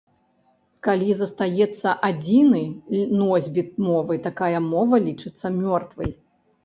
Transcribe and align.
Калі 0.87 1.09
застаецца 1.17 1.89
адзіны 2.09 2.61
носьбіт 3.21 3.69
мовы, 3.89 4.13
такая 4.27 4.57
мова 4.73 4.95
лічыцца 5.09 5.55
мёртвай. 5.63 6.11